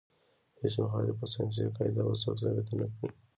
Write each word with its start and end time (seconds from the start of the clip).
هیڅ 0.59 0.73
مخالفه 0.83 1.25
ساینسي 1.33 1.63
قاعده 1.77 2.01
به 2.07 2.13
څوک 2.21 2.35
ثابته 2.43 2.73
نه 2.79 2.87
کړي. 2.93 3.09